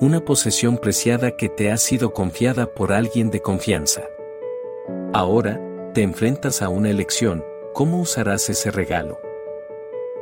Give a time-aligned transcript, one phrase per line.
[0.00, 4.02] una posesión preciada que te ha sido confiada por alguien de confianza.
[5.12, 5.60] Ahora,
[5.92, 9.20] te enfrentas a una elección, ¿cómo usarás ese regalo?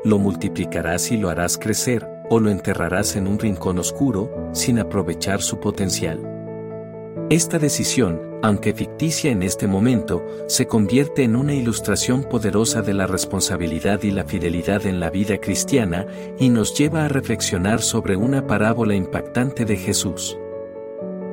[0.02, 5.42] ¿Lo multiplicarás y lo harás crecer, o lo enterrarás en un rincón oscuro, sin aprovechar
[5.42, 6.35] su potencial?
[7.28, 13.08] Esta decisión, aunque ficticia en este momento, se convierte en una ilustración poderosa de la
[13.08, 16.06] responsabilidad y la fidelidad en la vida cristiana
[16.38, 20.38] y nos lleva a reflexionar sobre una parábola impactante de Jesús.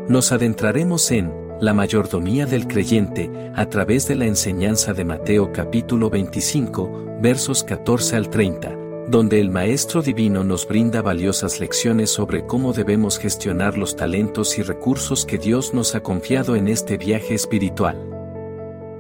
[0.07, 6.09] Nos adentraremos en la mayordomía del creyente a través de la enseñanza de Mateo capítulo
[6.09, 12.73] 25, versos 14 al 30 donde el Maestro Divino nos brinda valiosas lecciones sobre cómo
[12.73, 17.97] debemos gestionar los talentos y recursos que Dios nos ha confiado en este viaje espiritual.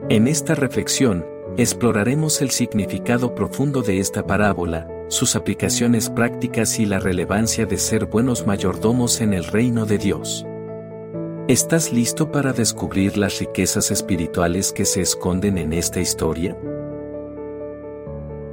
[0.09, 1.25] En esta reflexión,
[1.57, 8.05] exploraremos el significado profundo de esta parábola, sus aplicaciones prácticas y la relevancia de ser
[8.05, 10.45] buenos mayordomos en el reino de Dios.
[11.47, 16.57] ¿Estás listo para descubrir las riquezas espirituales que se esconden en esta historia?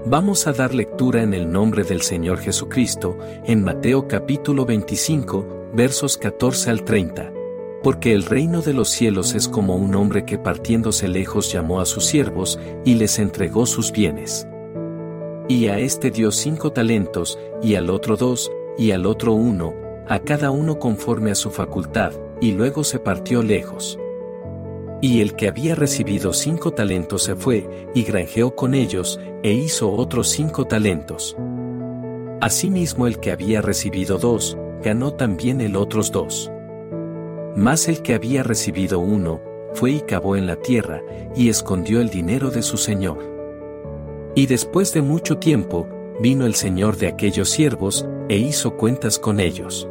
[0.06, 6.16] Vamos a dar lectura en el nombre del Señor Jesucristo, en Mateo capítulo 25, versos
[6.16, 7.30] 14 al 30.
[7.82, 11.84] Porque el reino de los cielos es como un hombre que partiéndose lejos llamó a
[11.84, 14.48] sus siervos y les entregó sus bienes.
[15.48, 19.74] Y a este dio cinco talentos, y al otro dos, y al otro uno,
[20.08, 23.98] a cada uno conforme a su facultad, y luego se partió lejos.
[25.00, 29.90] Y el que había recibido cinco talentos se fue, y granjeó con ellos, e hizo
[29.92, 31.36] otros cinco talentos.
[32.40, 36.50] Asimismo el que había recibido dos, ganó también el otros dos.
[37.56, 39.40] Mas el que había recibido uno,
[39.74, 41.02] fue y cavó en la tierra,
[41.34, 43.18] y escondió el dinero de su señor.
[44.34, 45.88] Y después de mucho tiempo,
[46.20, 49.88] vino el señor de aquellos siervos, e hizo cuentas con ellos.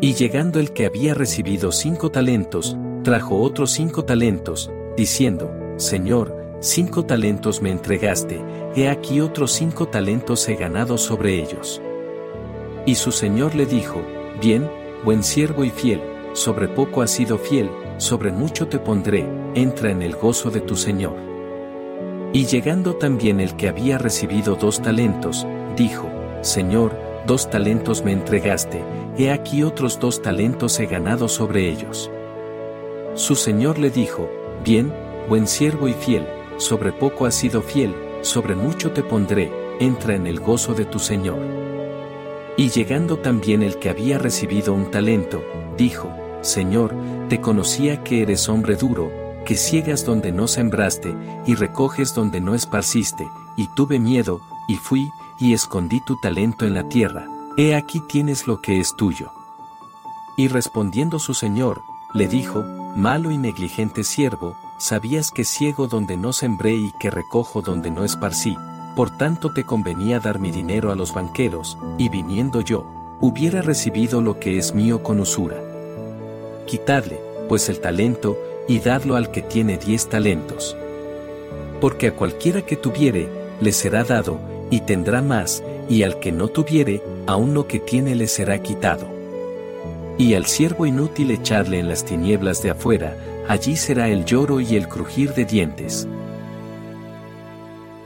[0.00, 2.76] Y llegando el que había recibido cinco talentos,
[3.10, 8.40] trajo otros cinco talentos, diciendo, Señor, cinco talentos me entregaste,
[8.76, 11.82] he aquí otros cinco talentos he ganado sobre ellos.
[12.86, 14.00] Y su Señor le dijo,
[14.40, 14.70] Bien,
[15.04, 16.00] buen siervo y fiel,
[16.34, 20.76] sobre poco has sido fiel, sobre mucho te pondré, entra en el gozo de tu
[20.76, 21.16] Señor.
[22.32, 26.08] Y llegando también el que había recibido dos talentos, dijo,
[26.42, 26.96] Señor,
[27.26, 28.84] dos talentos me entregaste,
[29.18, 32.08] he aquí otros dos talentos he ganado sobre ellos.
[33.20, 34.30] Su señor le dijo,
[34.64, 34.90] Bien,
[35.28, 36.26] buen siervo y fiel,
[36.56, 40.98] sobre poco has sido fiel, sobre mucho te pondré, entra en el gozo de tu
[40.98, 41.38] señor.
[42.56, 45.44] Y llegando también el que había recibido un talento,
[45.76, 46.94] dijo, Señor,
[47.28, 49.12] te conocía que eres hombre duro,
[49.44, 51.14] que ciegas donde no sembraste,
[51.46, 56.72] y recoges donde no esparciste, y tuve miedo, y fui, y escondí tu talento en
[56.72, 57.26] la tierra,
[57.58, 59.30] he aquí tienes lo que es tuyo.
[60.38, 61.82] Y respondiendo su señor,
[62.14, 62.64] le dijo,
[62.96, 68.04] Malo y negligente siervo, sabías que ciego donde no sembré y que recojo donde no
[68.04, 68.56] esparcí,
[68.96, 72.84] por tanto te convenía dar mi dinero a los banqueros, y viniendo yo,
[73.20, 75.56] hubiera recibido lo que es mío con usura.
[76.66, 80.76] Quitadle, pues el talento, y dadlo al que tiene diez talentos.
[81.80, 83.28] Porque a cualquiera que tuviere,
[83.60, 88.16] le será dado, y tendrá más, y al que no tuviere, aun lo que tiene
[88.16, 89.19] le será quitado.
[90.20, 93.16] Y al siervo inútil echarle en las tinieblas de afuera,
[93.48, 96.06] allí será el lloro y el crujir de dientes.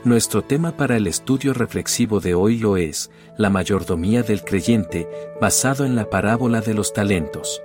[0.05, 5.09] Nuestro tema para el estudio reflexivo de hoy lo es, la mayordomía del creyente,
[5.41, 7.61] basado en la parábola de los talentos.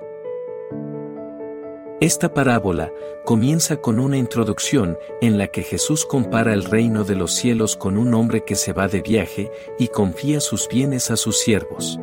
[2.00, 2.91] Esta parábola
[3.25, 7.96] comienza con una introducción en la que Jesús compara el reino de los cielos con
[7.96, 9.49] un hombre que se va de viaje
[9.79, 12.00] y confía sus bienes a sus siervos.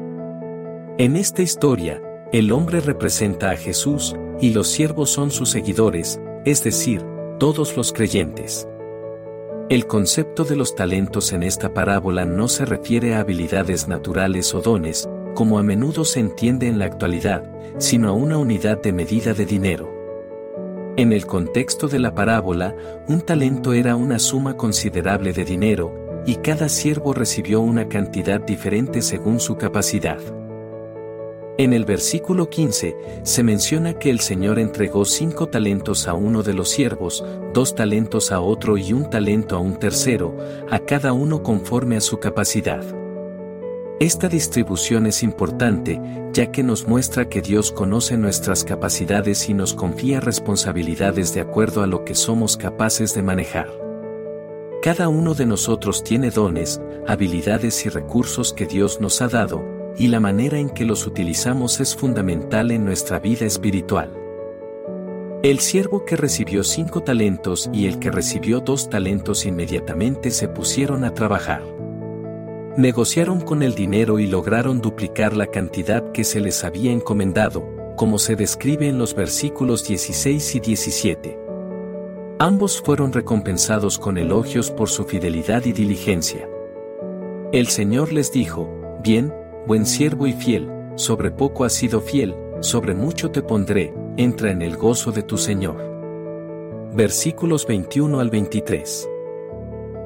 [0.97, 2.01] En esta historia,
[2.33, 7.01] el hombre representa a Jesús y los siervos son sus seguidores, es decir,
[7.39, 8.67] todos los creyentes.
[9.69, 14.61] El concepto de los talentos en esta parábola no se refiere a habilidades naturales o
[14.61, 17.43] dones, como a menudo se entiende en la actualidad,
[17.77, 19.93] sino a una unidad de medida de dinero.
[20.97, 22.75] En el contexto de la parábola,
[23.07, 29.01] un talento era una suma considerable de dinero, y cada siervo recibió una cantidad diferente
[29.01, 30.19] según su capacidad.
[31.59, 36.53] En el versículo 15, se menciona que el Señor entregó cinco talentos a uno de
[36.53, 40.37] los siervos, dos talentos a otro y un talento a un tercero,
[40.69, 42.83] a cada uno conforme a su capacidad.
[43.99, 45.99] Esta distribución es importante,
[46.31, 51.81] ya que nos muestra que Dios conoce nuestras capacidades y nos confía responsabilidades de acuerdo
[51.81, 53.71] a lo que somos capaces de manejar.
[54.83, 60.07] Cada uno de nosotros tiene dones, habilidades y recursos que Dios nos ha dado, y
[60.07, 64.11] la manera en que los utilizamos es fundamental en nuestra vida espiritual.
[65.43, 71.03] El siervo que recibió cinco talentos y el que recibió dos talentos inmediatamente se pusieron
[71.03, 71.63] a trabajar.
[72.75, 78.19] Negociaron con el dinero y lograron duplicar la cantidad que se les había encomendado, como
[78.19, 81.39] se describe en los versículos 16 y 17.
[82.39, 86.47] Ambos fueron recompensados con elogios por su fidelidad y diligencia.
[87.51, 88.69] El Señor les dijo,
[89.01, 89.33] Bien,
[89.67, 94.61] buen siervo y fiel, sobre poco has sido fiel, sobre mucho te pondré, entra en
[94.61, 96.89] el gozo de tu Señor.
[96.93, 99.09] Versículos 21 al 23.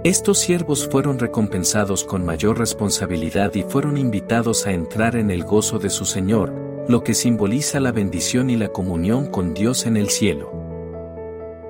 [0.04, 5.78] Estos siervos fueron recompensados con mayor responsabilidad y fueron invitados a entrar en el gozo
[5.78, 6.52] de su Señor,
[6.90, 10.61] lo que simboliza la bendición y la comunión con Dios en el cielo.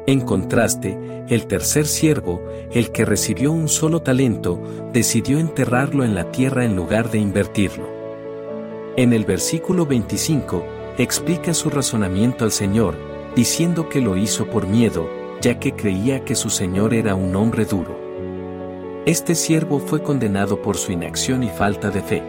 [0.08, 0.98] En contraste,
[1.30, 4.60] el tercer siervo, el que recibió un solo talento,
[4.92, 7.88] decidió enterrarlo en la tierra en lugar de invertirlo.
[8.98, 10.66] En el versículo 25,
[10.98, 12.96] explica su razonamiento al Señor,
[13.36, 15.08] diciendo que lo hizo por miedo,
[15.40, 17.96] ya que creía que su Señor era un hombre duro.
[19.06, 22.24] Este siervo fue condenado por su inacción y falta de fe.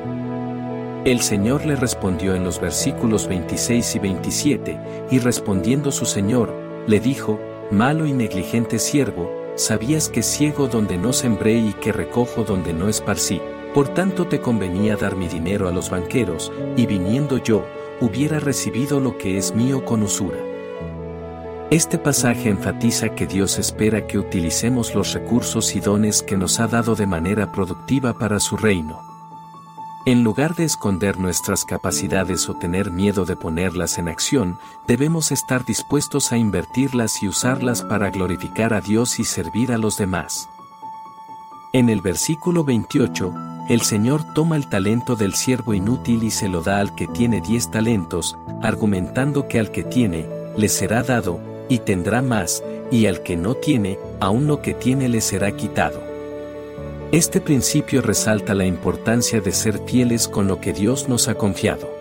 [1.05, 4.81] El Señor le respondió en los versículos 26 y 27,
[5.11, 6.55] y respondiendo su Señor,
[6.87, 7.41] le dijo,
[7.73, 12.87] Malo y negligente siervo, sabías que ciego donde no sembré y que recojo donde no
[12.91, 13.41] esparcí,
[13.73, 17.65] por tanto te convenía dar mi dinero a los banqueros, y viniendo yo,
[18.03, 20.37] hubiera recibido lo que es mío con usura.
[21.71, 26.67] Este pasaje enfatiza que Dios espera que utilicemos los recursos y dones que nos ha
[26.67, 29.12] dado de manera productiva para su reino.
[30.05, 34.59] En lugar de esconder nuestras capacidades o tener miedo de ponerlas en acción,
[34.89, 39.97] debemos estar dispuestos a invertirlas y usarlas para glorificar a Dios y servir a los
[39.99, 40.49] demás.
[41.73, 43.33] En el versículo 28,
[43.69, 47.41] el Señor toma el talento del siervo inútil y se lo da al que tiene
[47.41, 53.23] diez talentos, argumentando que al que tiene, le será dado, y tendrá más, y al
[53.23, 56.02] que no tiene, aún lo que tiene le será quitado.
[57.13, 61.95] Este principio resalta la importancia de ser fieles con lo que Dios nos ha confiado.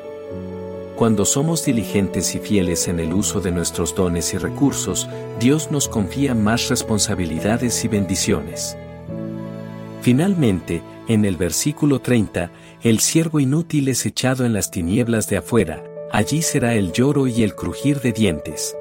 [0.95, 5.89] Cuando somos diligentes y fieles en el uso de nuestros dones y recursos, Dios nos
[5.89, 8.77] confía más responsabilidades y bendiciones.
[10.01, 12.49] Finalmente, en el versículo 30,
[12.81, 17.43] el siervo inútil es echado en las tinieblas de afuera, allí será el lloro y
[17.43, 18.77] el crujir de dientes.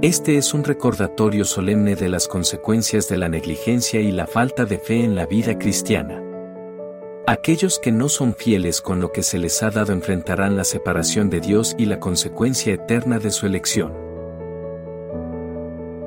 [0.00, 4.78] Este es un recordatorio solemne de las consecuencias de la negligencia y la falta de
[4.78, 6.22] fe en la vida cristiana.
[7.26, 11.28] Aquellos que no son fieles con lo que se les ha dado enfrentarán la separación
[11.28, 13.92] de Dios y la consecuencia eterna de su elección.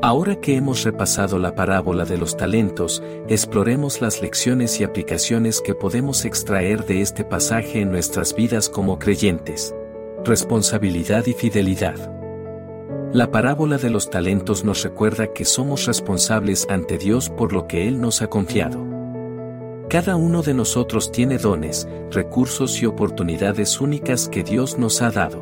[0.02, 5.76] Ahora que hemos repasado la parábola de los talentos, exploremos las lecciones y aplicaciones que
[5.76, 9.76] podemos extraer de este pasaje en nuestras vidas como creyentes.
[10.24, 12.27] Responsabilidad y fidelidad.
[13.14, 17.88] La parábola de los talentos nos recuerda que somos responsables ante Dios por lo que
[17.88, 18.86] Él nos ha confiado.
[19.90, 25.42] Cada uno de nosotros tiene dones, recursos y oportunidades únicas que Dios nos ha dado.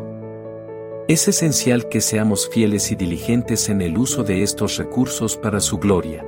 [1.08, 5.80] Es esencial que seamos fieles y diligentes en el uso de estos recursos para su
[5.80, 6.24] gloria.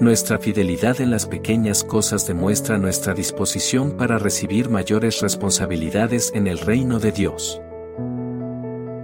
[0.00, 6.58] Nuestra fidelidad en las pequeñas cosas demuestra nuestra disposición para recibir mayores responsabilidades en el
[6.58, 7.60] reino de Dios.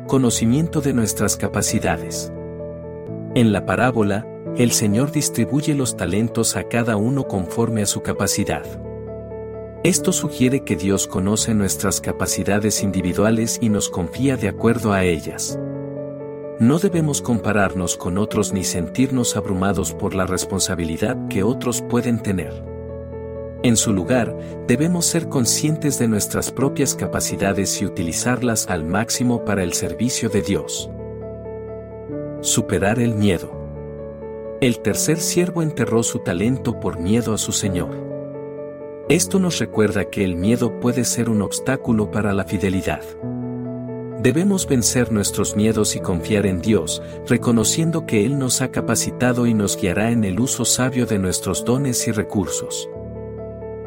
[0.06, 2.32] Conocimiento de nuestras capacidades.
[3.34, 4.24] En la parábola,
[4.56, 8.64] el Señor distribuye los talentos a cada uno conforme a su capacidad.
[9.82, 15.58] Esto sugiere que Dios conoce nuestras capacidades individuales y nos confía de acuerdo a ellas.
[16.60, 22.75] No debemos compararnos con otros ni sentirnos abrumados por la responsabilidad que otros pueden tener.
[23.66, 24.32] En su lugar,
[24.68, 30.40] debemos ser conscientes de nuestras propias capacidades y utilizarlas al máximo para el servicio de
[30.40, 30.88] Dios.
[32.42, 33.50] Superar el miedo.
[34.60, 37.90] El tercer siervo enterró su talento por miedo a su Señor.
[39.08, 43.02] Esto nos recuerda que el miedo puede ser un obstáculo para la fidelidad.
[44.22, 49.54] Debemos vencer nuestros miedos y confiar en Dios, reconociendo que Él nos ha capacitado y
[49.54, 52.88] nos guiará en el uso sabio de nuestros dones y recursos.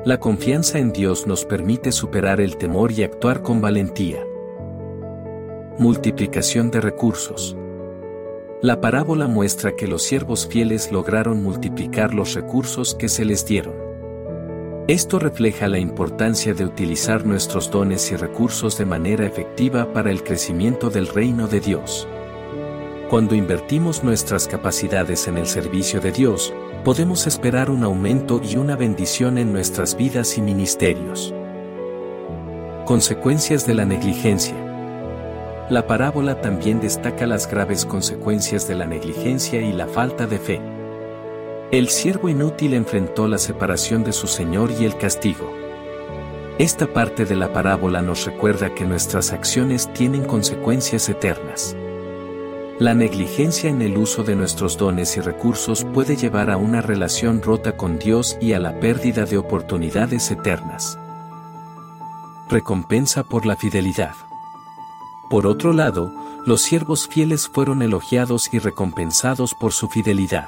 [0.05, 4.25] La confianza en Dios nos permite superar el temor y actuar con valentía.
[5.77, 7.57] Multiplicación de recursos.
[8.61, 13.73] La parábola muestra que los siervos fieles lograron multiplicar los recursos que se les dieron.
[14.87, 20.23] Esto refleja la importancia de utilizar nuestros dones y recursos de manera efectiva para el
[20.23, 22.07] crecimiento del reino de Dios.
[23.09, 26.53] Cuando invertimos nuestras capacidades en el servicio de Dios,
[26.83, 31.33] podemos esperar un aumento y una bendición en nuestras vidas y ministerios.
[32.85, 34.55] Consecuencias de la negligencia.
[35.69, 40.61] La parábola también destaca las graves consecuencias de la negligencia y la falta de fe.
[41.71, 45.51] El siervo inútil enfrentó la separación de su Señor y el castigo.
[46.57, 51.75] Esta parte de la parábola nos recuerda que nuestras acciones tienen consecuencias eternas.
[52.79, 57.41] La negligencia en el uso de nuestros dones y recursos puede llevar a una relación
[57.41, 60.97] rota con Dios y a la pérdida de oportunidades eternas.
[62.47, 64.15] Recompensa por la fidelidad.
[65.29, 66.13] Por otro lado,
[66.45, 70.47] los siervos fieles fueron elogiados y recompensados por su fidelidad.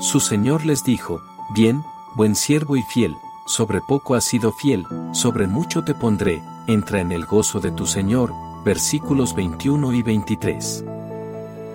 [0.00, 5.46] Su señor les dijo, Bien, buen siervo y fiel, sobre poco has sido fiel, sobre
[5.46, 8.32] mucho te pondré, entra en el gozo de tu Señor,
[8.64, 10.84] versículos 21 y 23.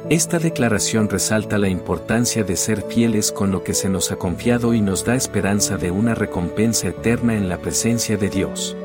[0.10, 4.74] Esta declaración resalta la importancia de ser fieles con lo que se nos ha confiado
[4.74, 8.78] y nos da esperanza de una recompensa eterna en la presencia de Dios.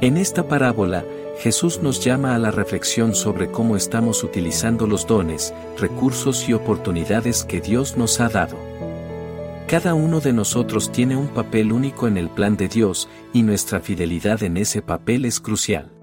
[0.00, 1.04] En esta parábola,
[1.38, 7.44] Jesús nos llama a la reflexión sobre cómo estamos utilizando los dones, recursos y oportunidades
[7.44, 8.56] que Dios nos ha dado.
[9.68, 13.78] Cada uno de nosotros tiene un papel único en el plan de Dios y nuestra
[13.78, 15.99] fidelidad en ese papel es crucial.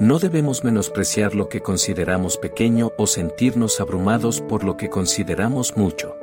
[0.00, 6.16] No debemos menospreciar lo que consideramos pequeño o sentirnos abrumados por lo que consideramos mucho.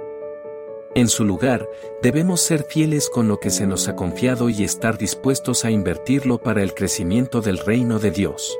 [0.93, 1.69] En su lugar,
[2.01, 6.37] debemos ser fieles con lo que se nos ha confiado y estar dispuestos a invertirlo
[6.37, 8.57] para el crecimiento del reino de Dios.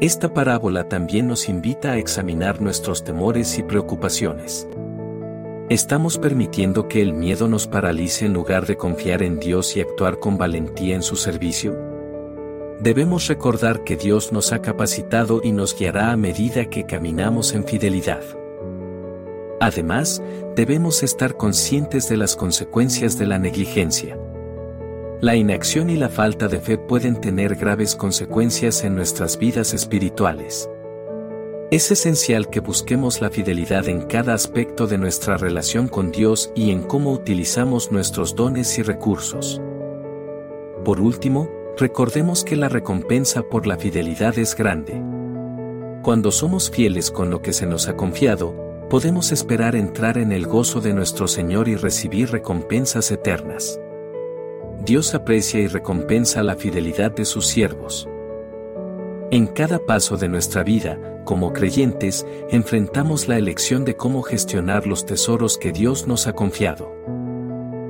[0.00, 4.68] Esta parábola también nos invita a examinar nuestros temores y preocupaciones.
[5.68, 10.20] ¿Estamos permitiendo que el miedo nos paralice en lugar de confiar en Dios y actuar
[10.20, 11.89] con valentía en su servicio?
[12.80, 17.64] Debemos recordar que Dios nos ha capacitado y nos guiará a medida que caminamos en
[17.64, 18.22] fidelidad.
[19.60, 20.22] Además,
[20.56, 24.18] debemos estar conscientes de las consecuencias de la negligencia.
[25.20, 30.70] La inacción y la falta de fe pueden tener graves consecuencias en nuestras vidas espirituales.
[31.70, 36.70] Es esencial que busquemos la fidelidad en cada aspecto de nuestra relación con Dios y
[36.70, 39.60] en cómo utilizamos nuestros dones y recursos.
[40.82, 45.02] Por último, recordemos que la recompensa por la fidelidad es grande.
[46.02, 48.54] Cuando somos fieles con lo que se nos ha confiado,
[48.90, 53.80] podemos esperar entrar en el gozo de nuestro Señor y recibir recompensas eternas.
[54.84, 58.08] Dios aprecia y recompensa la fidelidad de sus siervos.
[59.30, 65.06] En cada paso de nuestra vida, como creyentes, enfrentamos la elección de cómo gestionar los
[65.06, 66.94] tesoros que Dios nos ha confiado.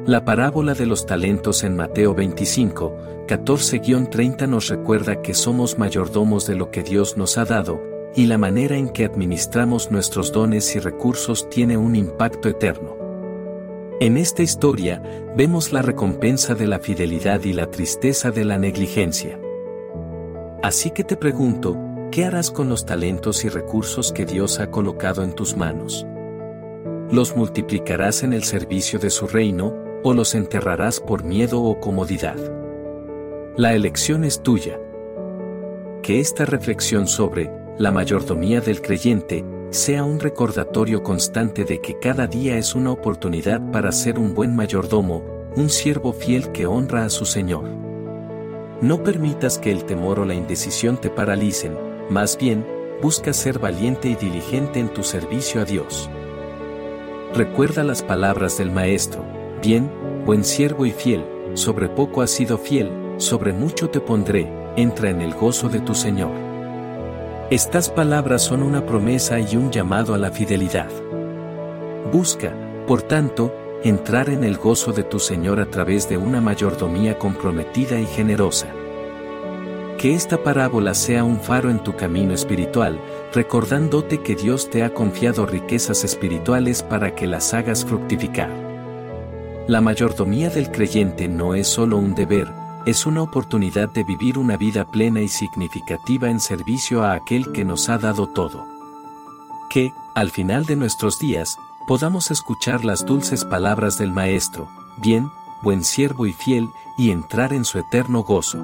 [0.06, 6.57] La parábola de los talentos en Mateo 25, 14-30 nos recuerda que somos mayordomos de
[6.57, 7.81] lo que Dios nos ha dado,
[8.17, 12.97] y la manera en que administramos nuestros dones y recursos tiene un impacto eterno.
[14.01, 15.01] En esta historia,
[15.37, 19.39] vemos la recompensa de la fidelidad y la tristeza de la negligencia.
[20.65, 21.79] Así que te pregunto,
[22.11, 26.05] ¿qué harás con los talentos y recursos que Dios ha colocado en tus manos?
[27.13, 29.73] ¿Los multiplicarás en el servicio de su reino,
[30.03, 32.60] o los enterrarás por miedo o comodidad?
[33.57, 34.78] La elección es tuya.
[36.02, 42.28] Que esta reflexión sobre la mayordomía del creyente, sea un recordatorio constante de que cada
[42.28, 45.25] día es una oportunidad para ser un buen mayordomo,
[45.57, 47.64] un siervo fiel que honra a su Señor.
[48.83, 51.76] No permitas que el temor o la indecisión te paralicen,
[52.09, 52.64] más bien,
[53.02, 56.09] busca ser valiente y diligente en tu servicio a Dios.
[57.35, 59.25] Recuerda las palabras del Maestro,
[59.61, 59.90] bien,
[60.25, 62.90] buen siervo y fiel, sobre poco has sido fiel,
[63.21, 66.31] sobre mucho te pondré, entra en el gozo de tu Señor.
[67.50, 70.89] Estas palabras son una promesa y un llamado a la fidelidad.
[72.12, 72.55] Busca,
[72.87, 78.00] por tanto, entrar en el gozo de tu Señor a través de una mayordomía comprometida
[78.00, 78.69] y generosa.
[79.99, 82.99] Que esta parábola sea un faro en tu camino espiritual,
[83.35, 88.50] recordándote que Dios te ha confiado riquezas espirituales para que las hagas fructificar.
[89.67, 92.49] La mayordomía del creyente no es solo un deber,
[92.87, 97.65] es una oportunidad de vivir una vida plena y significativa en servicio a aquel que
[97.65, 98.67] nos ha dado todo.
[99.69, 105.31] Que, al final de nuestros días, podamos escuchar las dulces palabras del Maestro, bien,
[105.63, 108.59] buen siervo y fiel, y entrar en su eterno gozo.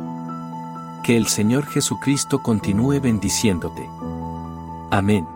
[1.03, 3.89] Que el Señor Jesucristo continúe bendiciéndote.
[4.91, 5.36] Amén.